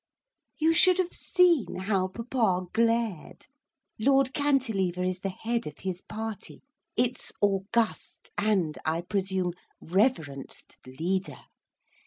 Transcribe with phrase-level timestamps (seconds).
[0.57, 3.45] You should have seen how papa glared.
[3.99, 6.63] Lord Cantilever is the head of his party.
[6.95, 11.37] Its august, and, I presume, reverenced leader.